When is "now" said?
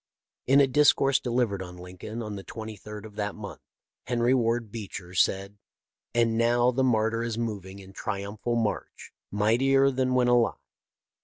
6.39-6.71